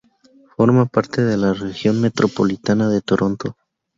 Forma 0.57 0.87
parte 0.87 1.23
de 1.23 1.37
la 1.37 1.53
Región 1.53 2.01
Metropolitana 2.01 2.89
de 2.89 3.01
Toronto. 3.03 3.55